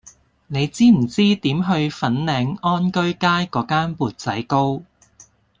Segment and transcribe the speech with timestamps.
[0.47, 4.81] 你知唔知點去粉嶺安居街嗰間缽仔糕